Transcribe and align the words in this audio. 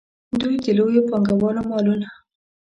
دوی 0.39 0.55
د 0.65 0.67
لویو 0.77 1.07
پانګوالو 1.09 1.61
مالونه. 1.69 2.07